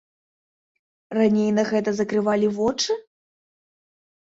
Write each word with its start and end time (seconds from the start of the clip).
Раней 1.17 1.51
на 1.59 1.63
гэта 1.71 1.95
закрывалі 2.01 2.51
вочы? 2.59 2.91